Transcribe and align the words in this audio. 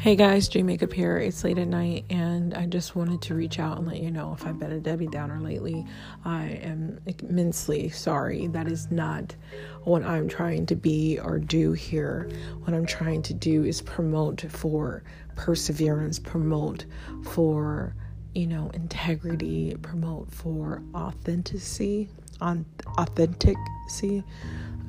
Hey 0.00 0.14
guys, 0.14 0.46
J 0.46 0.62
Makeup 0.62 0.92
here. 0.92 1.18
It's 1.18 1.42
late 1.42 1.58
at 1.58 1.66
night, 1.66 2.04
and 2.08 2.54
I 2.54 2.66
just 2.66 2.94
wanted 2.94 3.20
to 3.22 3.34
reach 3.34 3.58
out 3.58 3.78
and 3.78 3.86
let 3.88 3.98
you 4.00 4.12
know 4.12 4.32
if 4.32 4.46
I've 4.46 4.56
been 4.56 4.70
a 4.70 4.78
Debbie 4.78 5.08
Downer 5.08 5.40
lately. 5.40 5.84
I 6.24 6.44
am 6.62 7.00
immensely 7.04 7.88
sorry. 7.88 8.46
That 8.46 8.68
is 8.70 8.92
not 8.92 9.34
what 9.82 10.04
I'm 10.04 10.28
trying 10.28 10.66
to 10.66 10.76
be 10.76 11.18
or 11.18 11.40
do 11.40 11.72
here. 11.72 12.30
What 12.62 12.74
I'm 12.74 12.86
trying 12.86 13.22
to 13.22 13.34
do 13.34 13.64
is 13.64 13.82
promote 13.82 14.42
for 14.42 15.02
perseverance, 15.34 16.20
promote 16.20 16.84
for 17.24 17.96
you 18.36 18.46
know 18.46 18.70
integrity, 18.74 19.74
promote 19.82 20.30
for 20.32 20.80
authenticity, 20.94 22.08
on 22.40 22.64
authenticity, 23.00 24.22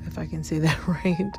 if 0.06 0.20
I 0.20 0.28
can 0.28 0.44
say 0.44 0.60
that 0.60 0.88
right. 0.88 1.36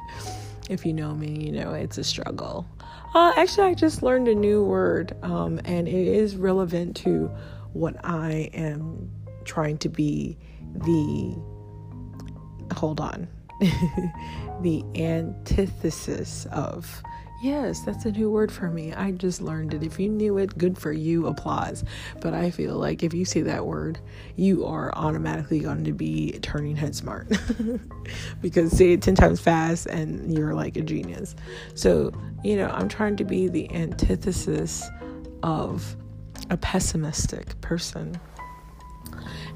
If 0.71 0.87
you 0.87 0.93
know 0.93 1.15
me, 1.17 1.47
you 1.47 1.53
know 1.53 1.73
it's 1.73 1.99
a 1.99 2.05
struggle. 2.05 2.65
Uh, 3.13 3.33
actually, 3.37 3.67
I 3.67 3.75
just 3.75 4.05
learned 4.05 4.29
a 4.29 4.35
new 4.37 4.63
word, 4.63 5.17
um, 5.25 5.61
and 5.65 5.89
it 5.89 6.07
is 6.07 6.37
relevant 6.37 6.97
to 6.99 7.29
what 7.73 7.97
I 8.05 8.51
am 8.55 9.11
trying 9.45 9.79
to 9.79 9.89
be 9.89 10.39
the. 10.73 11.35
Hold 12.77 13.01
on. 13.01 13.27
the 14.63 14.85
antithesis 14.95 16.47
of. 16.53 17.03
Yes, 17.41 17.81
that's 17.81 18.05
a 18.05 18.13
new 18.13 18.31
word 18.31 18.53
for 18.53 18.69
me. 18.71 18.93
I 18.93 19.13
just 19.13 19.41
learned 19.41 19.73
it. 19.73 19.83
If 19.83 19.99
you 19.99 20.11
knew 20.11 20.37
it, 20.37 20.59
good 20.59 20.77
for 20.77 20.93
you, 20.93 21.27
applause. 21.27 21.85
But 22.21 22.35
I 22.35 22.51
feel 22.51 22.77
like 22.77 23.03
if 23.03 23.15
you 23.15 23.25
say 23.25 23.41
that 23.43 23.65
word, 23.65 23.99
you 24.37 24.67
are 24.67 24.93
automatically 24.95 25.61
going 25.61 25.85
to 25.85 25.93
be 25.93 26.39
turning 26.43 26.77
head 26.77 26.95
smart. 26.95 27.29
because 28.43 28.77
say 28.77 28.93
it 28.93 29.01
10 29.01 29.15
times 29.15 29.41
fast 29.41 29.87
and 29.87 30.37
you're 30.37 30.53
like 30.55 30.77
a 30.77 30.83
genius. 30.83 31.35
So, 31.75 32.13
you 32.45 32.57
know, 32.57 32.69
I'm 32.69 32.89
trying 32.89 33.17
to 33.17 33.25
be 33.25 33.49
the 33.49 33.75
antithesis 33.75 34.87
of 35.43 35.97
a 36.51 36.59
pessimistic 36.59 37.59
person. 37.63 38.21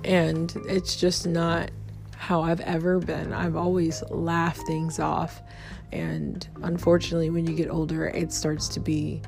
And 0.05 0.57
it's 0.69 0.97
just 0.97 1.27
not 1.27 1.71
how 2.17 2.41
I've 2.41 2.61
ever 2.61 2.99
been. 2.99 3.35
I've 3.35 3.57
always 3.57 4.03
laughed 4.09 4.67
things 4.67 4.99
off. 4.99 5.43
And 5.93 6.47
unfortunately, 6.63 7.31
when 7.31 7.47
you 7.47 7.55
get 7.55 7.71
older, 7.71 8.09
it 8.09 8.33
starts 8.33 8.69
to 8.69 8.81
be 8.81 9.23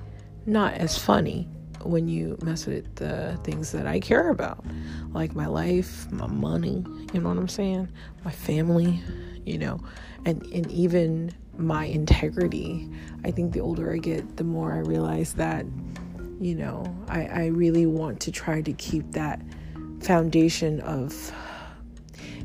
not 0.46 0.74
as 0.74 0.98
funny 0.98 1.48
when 1.82 2.08
you 2.08 2.36
mess 2.42 2.66
with 2.66 2.94
the 2.96 3.38
things 3.44 3.72
that 3.72 3.86
I 3.86 4.00
care 4.00 4.30
about, 4.30 4.64
like 5.12 5.34
my 5.34 5.46
life, 5.46 6.10
my 6.10 6.26
money, 6.26 6.84
you 7.12 7.20
know 7.20 7.28
what 7.28 7.38
I'm 7.38 7.48
saying? 7.48 7.88
My 8.24 8.32
family, 8.32 9.00
you 9.44 9.58
know, 9.58 9.80
and, 10.24 10.42
and 10.46 10.70
even 10.70 11.32
my 11.56 11.84
integrity. 11.84 12.88
I 13.24 13.30
think 13.30 13.52
the 13.52 13.60
older 13.60 13.92
I 13.92 13.98
get, 13.98 14.36
the 14.36 14.44
more 14.44 14.72
I 14.72 14.78
realize 14.78 15.34
that, 15.34 15.64
you 16.40 16.54
know, 16.54 16.84
I, 17.08 17.26
I 17.26 17.46
really 17.46 17.86
want 17.86 18.20
to 18.20 18.32
try 18.32 18.60
to 18.62 18.72
keep 18.72 19.12
that 19.12 19.40
foundation 20.00 20.80
of 20.80 21.32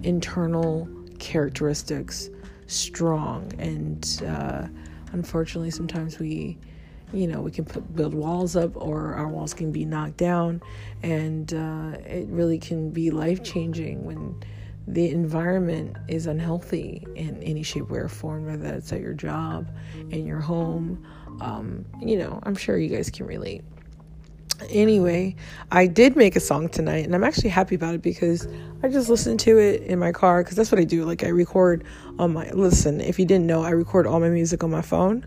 internal 0.03 0.87
characteristics 1.19 2.29
strong. 2.71 3.51
And 3.57 4.21
uh, 4.27 4.67
unfortunately, 5.11 5.71
sometimes 5.71 6.19
we, 6.19 6.57
you 7.13 7.27
know, 7.27 7.41
we 7.41 7.51
can 7.51 7.65
put, 7.65 7.95
build 7.95 8.13
walls 8.13 8.55
up 8.55 8.75
or 8.75 9.13
our 9.15 9.27
walls 9.27 9.53
can 9.53 9.71
be 9.71 9.85
knocked 9.85 10.17
down. 10.17 10.61
And 11.03 11.53
uh, 11.53 11.97
it 12.05 12.27
really 12.29 12.57
can 12.57 12.91
be 12.91 13.11
life 13.11 13.43
changing 13.43 14.05
when 14.05 14.41
the 14.87 15.09
environment 15.09 15.97
is 16.07 16.25
unhealthy 16.25 17.05
in 17.15 17.41
any 17.43 17.63
shape, 17.63 17.89
way, 17.89 17.99
or 17.99 18.07
form, 18.07 18.45
whether 18.45 18.63
that's 18.63 18.91
at 18.91 19.01
your 19.01 19.13
job, 19.13 19.69
in 20.09 20.25
your 20.25 20.39
home. 20.39 21.05
Um, 21.39 21.85
you 22.01 22.17
know, 22.17 22.39
I'm 22.43 22.55
sure 22.55 22.77
you 22.77 22.89
guys 22.89 23.09
can 23.09 23.25
relate 23.25 23.63
anyway, 24.69 25.35
I 25.71 25.87
did 25.87 26.15
make 26.15 26.35
a 26.35 26.39
song 26.39 26.69
tonight, 26.69 27.05
and 27.05 27.15
I'm 27.15 27.23
actually 27.23 27.49
happy 27.49 27.75
about 27.75 27.95
it 27.95 28.01
because 28.01 28.47
I 28.83 28.89
just 28.89 29.09
listened 29.09 29.39
to 29.41 29.57
it 29.57 29.81
in 29.83 29.99
my 29.99 30.11
car 30.11 30.43
because 30.43 30.55
that's 30.55 30.71
what 30.71 30.79
I 30.79 30.83
do. 30.83 31.05
Like 31.05 31.23
I 31.23 31.29
record 31.29 31.83
on 32.19 32.33
my 32.33 32.49
listen. 32.51 33.01
If 33.01 33.19
you 33.19 33.25
didn't 33.25 33.47
know, 33.47 33.63
I 33.63 33.71
record 33.71 34.07
all 34.07 34.19
my 34.19 34.29
music 34.29 34.63
on 34.63 34.71
my 34.71 34.81
phone. 34.81 35.25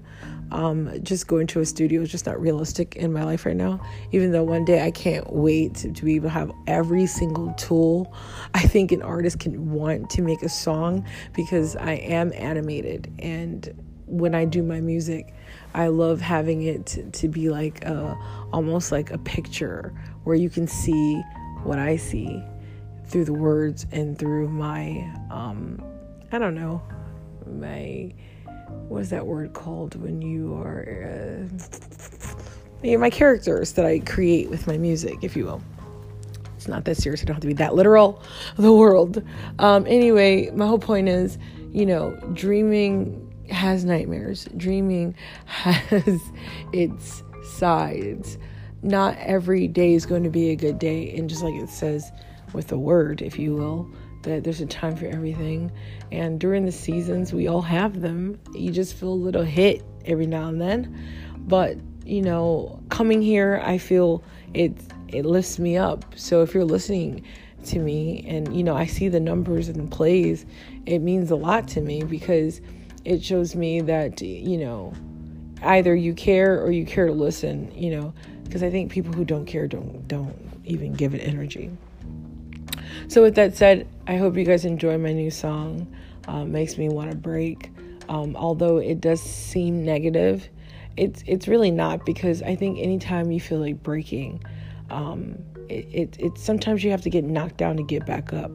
Um, 0.50 0.91
just 1.03 1.26
going 1.26 1.47
to 1.48 1.60
a 1.60 1.66
studio 1.66 2.03
is 2.03 2.10
just 2.10 2.26
not 2.26 2.41
realistic 2.41 2.97
in 2.97 3.12
my 3.12 3.25
life 3.25 3.44
right 3.44 3.56
now. 3.56 3.81
Even 4.12 4.31
though 4.31 4.44
one 4.44 4.64
day 4.64 4.84
I 4.84 4.91
can't 4.91 5.32
wait 5.32 5.75
to, 5.76 5.92
to 5.92 6.04
be 6.04 6.16
able 6.16 6.28
to 6.28 6.34
have 6.34 6.53
every 6.66 7.06
single 7.06 7.53
tool. 7.54 8.14
I 8.54 8.60
think 8.60 8.92
an 8.92 9.03
artist 9.03 9.41
can 9.41 9.72
want 9.72 10.10
to 10.10 10.22
make 10.22 10.42
a 10.42 10.48
song 10.48 11.06
because 11.32 11.75
I 11.76 11.94
am 11.94 12.32
animated, 12.34 13.12
and 13.19 13.72
when 14.06 14.34
I 14.34 14.44
do 14.44 14.62
my 14.62 14.81
music, 14.81 15.34
I 15.75 15.88
love 15.88 16.20
having 16.20 16.62
it 16.62 16.87
to, 16.87 17.10
to 17.10 17.28
be 17.28 17.50
like 17.50 17.84
a, 17.84 18.16
almost 18.53 18.92
like 18.92 19.10
a 19.10 19.19
picture 19.19 19.92
where 20.25 20.37
you 20.37 20.50
can 20.50 20.66
see 20.66 21.20
what 21.62 21.78
I 21.78 21.97
see 21.97 22.42
through 23.06 23.25
the 23.25 23.32
words 23.32 23.87
and 23.92 24.19
through 24.19 24.48
my 24.48 25.10
um, 25.31 25.82
I 26.32 26.38
don't 26.38 26.54
know 26.54 26.82
my 27.47 28.12
what 28.88 29.03
is 29.03 29.10
that 29.10 29.26
word 29.26 29.53
called 29.53 29.94
when 30.00 30.22
you 30.22 30.54
are 30.54 31.47
uh, 32.82 32.98
my 32.98 33.10
characters 33.10 33.72
that 33.72 33.86
I 33.86 34.00
create 34.00 34.50
with 34.50 34.66
my 34.66 34.76
music, 34.76 35.19
if 35.22 35.36
you 35.36 35.47
will. 35.47 35.62
It's 36.56 36.69
not 36.69 36.84
that 36.84 36.97
serious. 36.97 37.22
I 37.22 37.25
don't 37.25 37.34
have 37.34 37.41
to 37.42 37.47
be 37.47 37.54
that 37.54 37.75
literal. 37.75 38.22
The 38.56 38.72
world. 38.72 39.22
Um, 39.59 39.86
anyway, 39.86 40.50
my 40.50 40.66
whole 40.66 40.78
point 40.78 41.09
is, 41.09 41.38
you 41.72 41.86
know, 41.86 42.15
dreaming 42.34 43.34
has 43.50 43.84
nightmares. 43.84 44.49
Dreaming 44.56 45.15
has 45.47 46.21
its 46.72 47.22
sides. 47.43 48.38
Not 48.82 49.16
every 49.19 49.69
day 49.69 49.94
is 49.94 50.06
going 50.06 50.25
to 50.25 50.31
be 50.31 50.50
a 50.50 50.56
good 50.56 50.78
day. 50.78 51.16
And 51.16 51.28
just 51.28 51.43
like 51.43 51.54
it 51.54 51.69
says 51.69 52.10
with 52.53 52.69
the 52.69 52.78
word, 52.78 53.22
if 53.22 53.38
you 53.38 53.54
will, 53.54 53.91
that 54.22 54.44
there's 54.44 54.60
a 54.60 54.66
time 54.66 54.97
for 54.97 55.06
everything. 55.06 55.71
And 56.12 56.38
during 56.41 56.66
the 56.66 56.72
seasons, 56.72 57.33
we 57.33 57.47
all 57.47 57.62
have 57.62 58.00
them. 58.00 58.38
You 58.54 58.71
just 58.71 58.94
feel 58.94 59.10
a 59.10 59.15
little 59.15 59.43
hit 59.43 59.84
every 60.04 60.27
now 60.27 60.49
and 60.49 60.60
then. 60.60 60.97
But, 61.38 61.78
you 62.04 62.22
know, 62.22 62.83
coming 62.88 63.22
here, 63.22 63.62
I 63.65 63.78
feel 63.78 64.22
it 64.53 64.77
it 65.09 65.25
lifts 65.25 65.59
me 65.59 65.77
up. 65.77 66.04
So 66.16 66.43
if 66.43 66.54
you're 66.54 66.65
listening 66.65 67.25
to 67.66 67.78
me 67.78 68.25
and 68.28 68.54
you 68.56 68.62
know, 68.62 68.77
I 68.77 68.87
see 68.87 69.09
the 69.09 69.21
numbers 69.21 69.69
and 69.69 69.77
the 69.77 69.94
plays, 69.94 70.44
it 70.87 70.99
means 71.00 71.31
a 71.31 71.37
lot 71.37 71.69
to 71.69 71.81
me 71.81 72.03
because 72.03 72.60
it 73.04 73.22
shows 73.22 73.54
me 73.54 73.81
that 73.81 74.20
you 74.20 74.59
know 74.59 74.92
either 75.62 75.94
you 75.94 76.15
care 76.15 76.60
or 76.60 76.70
you 76.70 76.84
care 76.84 77.06
to 77.06 77.12
listen 77.12 77.70
you 77.75 77.91
know 77.91 78.12
because 78.44 78.62
i 78.62 78.70
think 78.70 78.91
people 78.91 79.12
who 79.12 79.25
don't 79.25 79.47
care 79.47 79.66
don't 79.66 80.06
don't 80.09 80.37
even 80.66 80.94
give 80.94 81.15
it 81.15 81.19
energy. 81.19 81.70
So 83.09 83.22
with 83.22 83.34
that 83.34 83.56
said 83.56 83.87
i 84.06 84.16
hope 84.16 84.37
you 84.37 84.44
guys 84.44 84.65
enjoy 84.65 84.98
my 84.98 85.12
new 85.12 85.31
song. 85.31 85.87
Uh, 86.26 86.44
makes 86.44 86.78
me 86.78 86.88
want 86.88 87.10
to 87.10 87.16
break. 87.16 87.70
Um, 88.09 88.34
although 88.34 88.78
it 88.78 89.00
does 89.00 89.21
seem 89.21 89.84
negative 89.84 90.48
it's 90.97 91.25
it's 91.26 91.48
really 91.48 91.71
not 91.72 92.06
because 92.06 92.41
i 92.42 92.54
think 92.54 92.78
anytime 92.78 93.32
you 93.32 93.41
feel 93.41 93.59
like 93.59 93.82
breaking 93.82 94.41
um, 94.91 95.36
it, 95.69 95.88
it, 95.91 96.16
it 96.21 96.38
sometimes 96.38 96.84
you 96.84 96.91
have 96.91 97.03
to 97.03 97.10
get 97.10 97.25
knocked 97.25 97.56
down 97.56 97.76
to 97.76 97.82
get 97.82 98.06
back 98.06 98.32
up. 98.32 98.50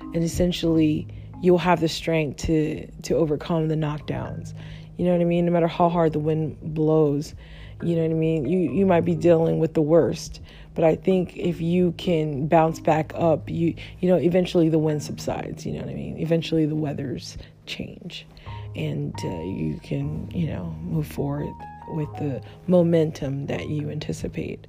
And 0.00 0.22
essentially 0.22 1.06
you'll 1.42 1.58
have 1.58 1.80
the 1.80 1.88
strength 1.88 2.44
to 2.44 2.86
to 3.02 3.14
overcome 3.14 3.68
the 3.68 3.74
knockdowns. 3.74 4.54
You 4.96 5.06
know 5.06 5.12
what 5.12 5.20
I 5.20 5.24
mean? 5.24 5.46
No 5.46 5.52
matter 5.52 5.66
how 5.66 5.88
hard 5.88 6.12
the 6.12 6.18
wind 6.20 6.56
blows, 6.62 7.34
you 7.82 7.96
know 7.96 8.02
what 8.02 8.10
I 8.10 8.14
mean? 8.14 8.46
You 8.46 8.72
you 8.72 8.86
might 8.86 9.04
be 9.04 9.14
dealing 9.14 9.58
with 9.58 9.74
the 9.74 9.82
worst, 9.82 10.40
but 10.74 10.84
I 10.84 10.94
think 10.94 11.36
if 11.36 11.60
you 11.60 11.92
can 11.92 12.46
bounce 12.46 12.80
back 12.80 13.12
up, 13.14 13.48
you 13.48 13.74
you 14.00 14.08
know, 14.08 14.16
eventually 14.16 14.68
the 14.68 14.78
wind 14.78 15.02
subsides, 15.02 15.66
you 15.66 15.72
know 15.72 15.80
what 15.80 15.90
I 15.90 15.94
mean? 15.94 16.18
Eventually 16.18 16.66
the 16.66 16.76
weathers 16.76 17.36
change 17.66 18.26
and 18.76 19.14
uh, 19.24 19.42
you 19.42 19.80
can, 19.82 20.30
you 20.32 20.46
know, 20.48 20.74
move 20.82 21.06
forward 21.06 21.52
with 21.88 22.08
the 22.16 22.42
momentum 22.66 23.46
that 23.46 23.68
you 23.68 23.90
anticipate 23.90 24.66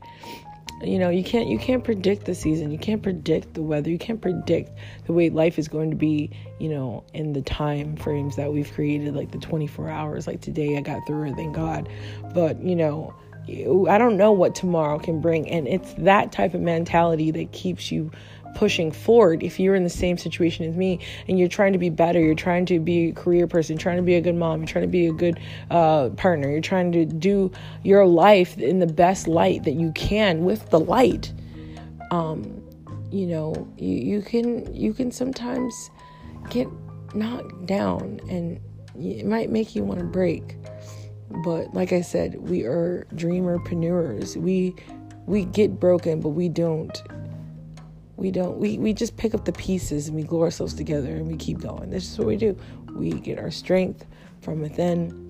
you 0.82 1.00
know 1.00 1.10
you 1.10 1.24
can't 1.24 1.48
you 1.48 1.58
can't 1.58 1.84
predict 1.84 2.26
the 2.26 2.36
season. 2.36 2.72
You 2.72 2.78
can't 2.78 3.02
predict 3.02 3.54
the 3.54 3.62
weather. 3.62 3.90
You 3.90 3.98
can't 3.98 4.22
predict 4.22 4.72
the 5.06 5.14
way 5.14 5.30
life 5.30 5.58
is 5.58 5.68
going 5.68 5.90
to 5.90 5.96
be 5.96 6.32
you 6.60 6.70
know 6.70 7.04
in 7.14 7.34
the 7.34 7.42
time 7.42 7.96
frames 7.96 8.36
that 8.36 8.52
we've 8.52 8.72
created 8.74 9.16
like 9.16 9.32
the 9.32 9.38
24 9.38 9.90
hours 9.90 10.28
like 10.28 10.42
today 10.42 10.78
i 10.78 10.82
got 10.82 11.06
through 11.08 11.30
it 11.30 11.36
thank 11.36 11.56
god. 11.56 11.90
But 12.34 12.62
you 12.62 12.76
know 12.76 13.14
i 13.48 13.98
don't 13.98 14.18
know 14.18 14.32
what 14.32 14.56
tomorrow 14.56 15.00
can 15.00 15.22
bring. 15.22 15.50
And 15.50 15.68
it's 15.68 15.94
that 16.00 16.32
type 16.32 16.54
of 16.54 16.62
mentality 16.62 17.32
that 17.32 17.52
keeps 17.52 17.92
you 17.92 18.12
pushing 18.56 18.92
forward 18.92 19.44
if 19.44 19.60
you're 19.60 19.76
in 19.76 19.84
the 19.84 19.90
same 19.90 20.18
situation 20.18 20.68
as 20.68 20.76
me 20.76 21.00
and 21.28 21.38
you're 21.38 21.48
trying 21.48 21.74
to 21.74 21.80
be 21.80 21.90
better 21.90 22.20
you're 22.20 22.34
trying 22.34 22.66
to 22.66 22.80
be 22.80 23.10
a 23.10 23.14
career 23.14 23.48
person 23.48 23.78
trying 23.78 23.98
to 23.98 24.04
be 24.04 24.16
a 24.16 24.22
good 24.22 24.36
mom 24.36 24.60
you're 24.60 24.68
trying 24.68 24.84
to 24.84 24.88
be 24.90 25.08
a 25.08 25.14
good 25.14 25.40
uh, 25.70 26.10
partner 26.12 26.50
you're 26.50 26.62
trying 26.62 26.92
to 26.92 27.06
do 27.06 27.52
your 27.84 28.06
life 28.08 28.58
in 28.58 28.80
the 28.80 28.88
best 28.88 29.28
light 29.28 29.64
that 29.64 29.74
you 29.74 29.92
can 29.92 30.44
with 30.46 30.70
the 30.70 30.80
light 30.80 31.32
um, 32.12 32.64
you 33.12 33.28
know 33.28 33.68
you, 33.78 33.96
you 33.96 34.22
can 34.22 34.74
you 34.74 34.94
can 34.94 35.12
sometimes 35.12 35.92
get 36.50 36.68
knocked 37.14 37.66
down 37.66 38.20
and 38.30 38.60
it 38.98 39.26
might 39.26 39.50
make 39.50 39.76
you 39.76 39.84
want 39.84 40.00
to 40.00 40.06
break 40.06 40.56
But 41.44 41.74
like 41.74 41.92
I 41.92 42.02
said, 42.02 42.36
we 42.50 42.64
are 42.64 43.08
dreamerpreneurs. 43.14 44.38
We 44.38 44.76
we 45.26 45.46
get 45.46 45.80
broken, 45.80 46.22
but 46.22 46.30
we 46.30 46.50
don't 46.50 46.96
we 48.18 48.32
don't 48.32 48.58
we, 48.58 48.78
we 48.78 48.94
just 48.94 49.18
pick 49.18 49.34
up 49.34 49.46
the 49.46 49.52
pieces 49.54 50.08
and 50.08 50.16
we 50.16 50.24
glue 50.24 50.42
ourselves 50.42 50.74
together 50.74 51.10
and 51.10 51.28
we 51.28 51.36
keep 51.36 51.60
going. 51.60 51.90
This 51.90 52.12
is 52.12 52.18
what 52.18 52.28
we 52.28 52.38
do. 52.38 52.58
We 52.92 53.12
get 53.12 53.40
our 53.40 53.52
strength 53.52 54.06
from 54.42 54.62
within. 54.62 55.22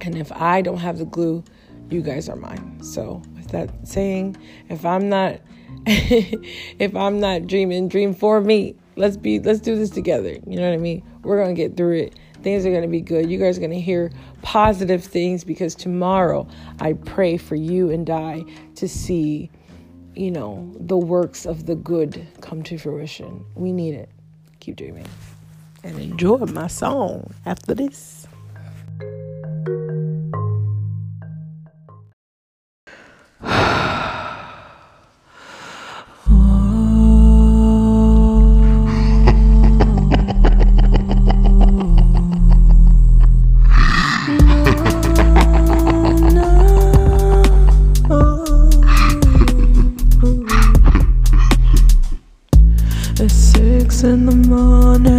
And 0.00 0.16
if 0.16 0.30
I 0.32 0.62
don't 0.62 0.78
have 0.78 0.98
the 0.98 1.06
glue, 1.06 1.42
you 1.90 2.02
guys 2.02 2.28
are 2.28 2.36
mine. 2.36 2.82
So 2.82 3.22
with 3.34 3.48
that 3.48 3.70
saying, 3.86 4.36
if 4.68 4.84
I'm 4.84 5.08
not 5.08 5.40
if 5.86 6.94
I'm 6.94 7.20
not 7.20 7.46
dreaming, 7.46 7.88
dream 7.88 8.14
for 8.14 8.40
me. 8.40 8.74
Let's 8.96 9.16
be 9.16 9.38
let's 9.38 9.60
do 9.60 9.76
this 9.76 9.90
together. 9.90 10.36
You 10.46 10.56
know 10.56 10.68
what 10.68 10.74
I 10.74 10.78
mean? 10.78 11.02
We're 11.22 11.40
gonna 11.40 11.54
get 11.54 11.76
through 11.76 11.98
it. 11.98 12.18
Things 12.42 12.66
are 12.66 12.72
gonna 12.72 12.88
be 12.88 13.00
good. 13.00 13.30
You 13.30 13.38
guys 13.38 13.58
are 13.58 13.60
gonna 13.60 13.76
hear 13.76 14.10
positive 14.42 15.04
things 15.04 15.44
because 15.44 15.74
tomorrow 15.74 16.46
I 16.80 16.94
pray 16.94 17.36
for 17.36 17.54
you 17.54 17.90
and 17.90 18.08
I 18.10 18.44
to 18.76 18.88
see, 18.88 19.50
you 20.18 20.30
know, 20.30 20.70
the 20.78 20.96
works 20.96 21.46
of 21.46 21.66
the 21.66 21.76
good 21.76 22.26
come 22.40 22.62
to 22.64 22.76
fruition. 22.76 23.44
We 23.54 23.72
need 23.72 23.94
it. 23.94 24.10
Keep 24.60 24.76
dreaming. 24.76 25.06
And 25.84 25.98
enjoy 25.98 26.38
my 26.38 26.66
song 26.66 27.32
after 27.46 27.74
this. 27.74 28.27
It's 53.20 53.34
six 53.34 54.04
in 54.04 54.26
the 54.26 54.36
morning, 54.48 55.12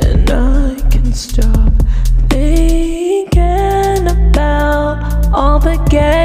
and 0.00 0.30
I 0.30 0.80
can 0.90 1.12
stop 1.12 1.74
thinking 2.30 4.06
about 4.08 5.26
all 5.30 5.58
the 5.58 5.76
games 5.90 6.23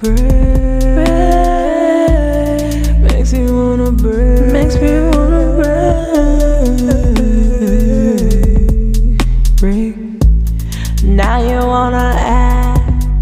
Break. 0.00 0.20
Makes 3.00 3.32
me 3.32 3.50
wanna 3.50 3.90
break. 3.90 4.52
Makes 4.52 4.76
me 4.76 5.00
wanna 5.10 5.56
break. 5.58 5.98
Break. 9.58 9.96
Now 11.02 11.40
you 11.42 11.66
wanna 11.66 12.14
act 12.16 13.16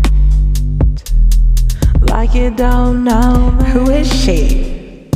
like 2.10 2.34
you 2.34 2.50
don't 2.50 3.04
know 3.04 3.52
me. 3.52 3.64
Who 3.70 3.88
is 3.90 4.06
she? 4.12 5.08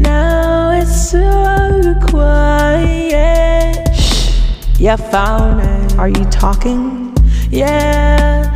Now 0.00 0.72
it's 0.72 1.10
so 1.10 1.94
quiet. 2.10 3.86
Shh, 3.94 4.80
you 4.80 4.96
found 4.96 5.60
it. 5.60 5.96
Are 5.96 6.08
you 6.08 6.24
talking? 6.24 7.14
Yeah, 7.52 8.52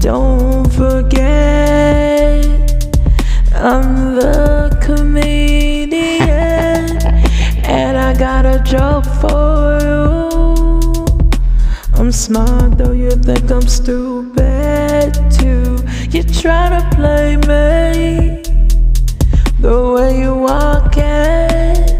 don't 0.00 0.72
forget. 0.72 2.44
I'm 3.54 4.16
the 4.16 4.74
comedian, 4.80 6.26
and 7.64 7.98
I 7.98 8.14
got 8.18 8.46
a 8.46 8.62
joke 8.64 9.04
for 9.20 9.78
you. 9.82 10.00
I'm 11.94 12.10
smart, 12.10 12.78
though 12.78 12.92
you 12.92 13.10
think 13.10 13.50
I'm 13.50 13.68
stupid 13.68 15.12
too. 15.30 15.76
You 16.10 16.22
try 16.22 16.70
to 16.70 16.82
play 16.96 17.36
me 17.36 18.42
the 19.60 19.92
way 19.94 20.18
you 20.20 20.34
walk 20.34 20.94
it. 20.96 21.90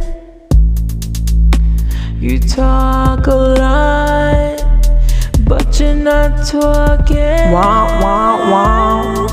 You 2.18 2.38
talk 2.38 3.26
a 3.26 3.34
lot, 3.34 3.40
but 3.40 3.58
you're 3.58 3.59
not 6.10 6.44
talking. 6.44 7.52
Wah, 7.52 7.86
wah, 8.02 8.50
wah. 8.50 9.28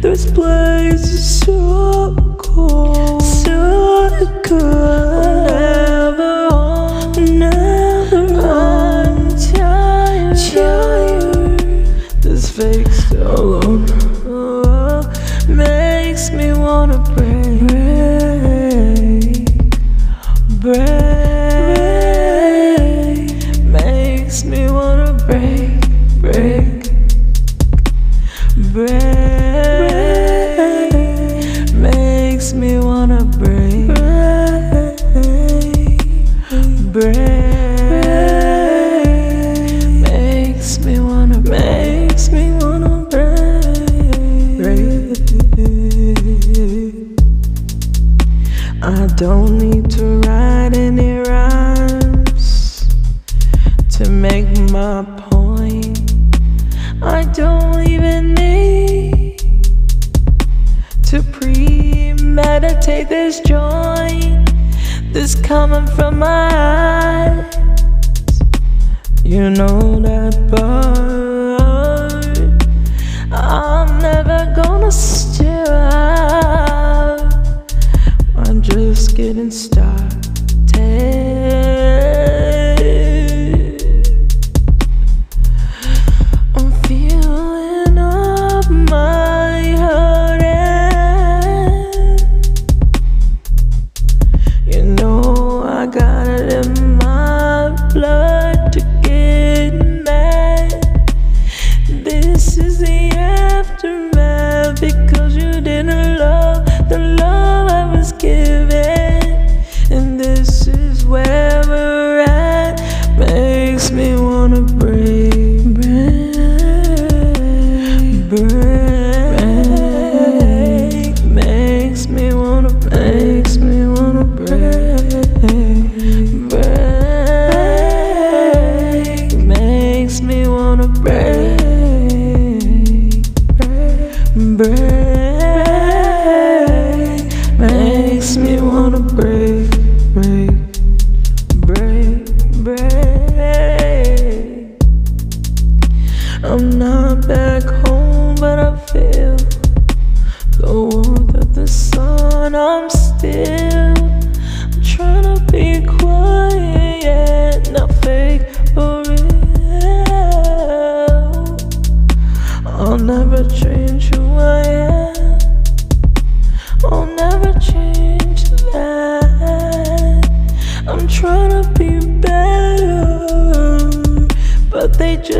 This 0.00 0.30
place 0.30 1.02
is 1.16 1.40
so 1.40 2.14
cold, 2.38 3.20
so 3.22 4.10
cold. 4.44 5.46
Never 5.50 6.38
never. 7.18 8.26
Tired, 9.54 10.36
tired. 10.52 11.60
This 12.22 12.44
fake 12.56 12.86
alone 13.16 13.86
oh, 14.26 15.02
makes 15.48 16.30
me 16.30 16.52
wanna 16.52 16.98
break, 17.14 17.41
Know 69.56 70.00
that 70.00 70.34
part. 70.50 72.26
I'm 73.30 73.98
never 74.00 74.50
gonna 74.56 74.90
stop. 74.90 75.50
I'm 78.34 78.62
just 78.62 79.14
getting 79.14 79.50
started. 79.50 79.71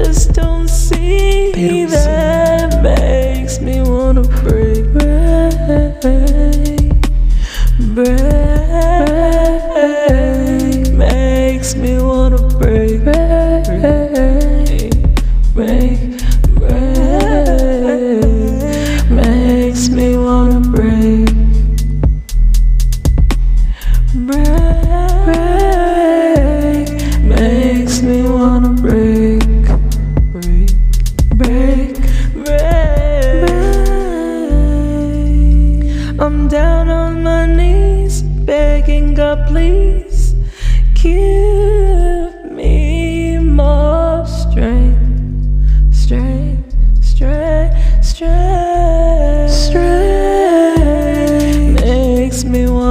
just 0.05 0.33
don't 0.33 0.69
see 0.69 1.53
don't 1.53 1.91
that 1.91 2.73
see. 2.73 2.81
makes 2.83 3.61
me 3.61 3.81
wanna 3.81 4.23
break, 4.23 4.85
break, 4.93 5.61
break. 7.95 8.42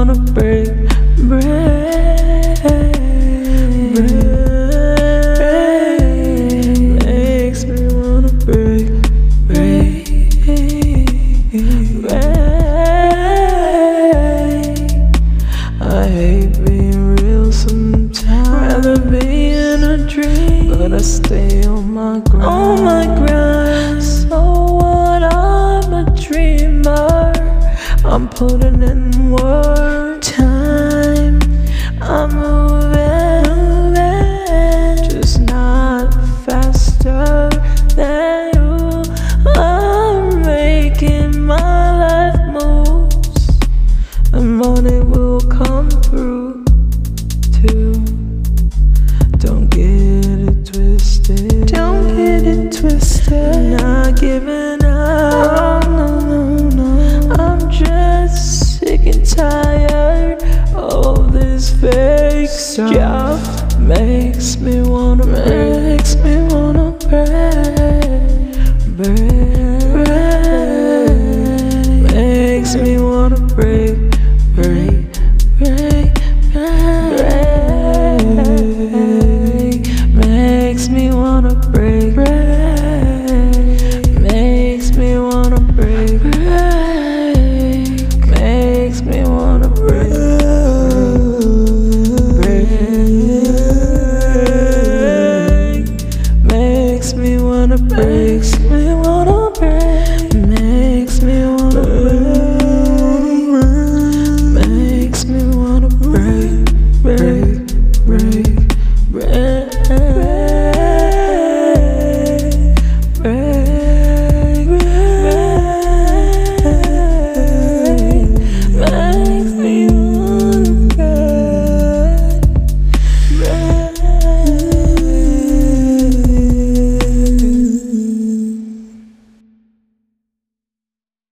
Wanna 0.02 0.18
break, 0.34 0.68
break, 1.30 2.58
break. 3.94 4.18
Makes 7.06 7.62
me 7.66 7.86
wanna 7.94 8.34
break, 8.44 8.90
break, 9.46 10.08
break. 12.02 12.18
I 15.80 16.08
hate 16.08 16.66
being 16.66 17.16
real 17.18 17.52
sometimes. 17.52 18.50
Rather 18.50 18.98
be 19.00 19.52
in 19.52 19.84
a 19.84 19.98
dream, 20.08 20.70
but 20.70 20.94
I 20.94 20.98
stay 20.98 21.64
on 21.68 21.94
my 21.94 22.22
grind. 22.22 22.44
On 22.44 22.84
my 22.84 23.06
grind. 23.06 24.02
So 24.02 24.42
what? 24.82 25.22
I'm 25.22 25.94
a 25.94 26.04
dreamer. 26.20 27.34
I'm 28.04 28.28
putting 28.30 28.82
in 28.82 29.30
work. 29.30 29.81
Giving 54.22 54.86
up. 54.86 55.84
No, 55.88 56.20
no, 56.20 56.70
no. 56.70 57.34
I'm 57.40 57.72
just 57.72 58.78
sick 58.80 59.08
and 59.08 59.26
tired 59.26 60.44
of 60.76 61.34
this 61.34 61.72
fake 61.82 62.48
stuff. 62.48 63.42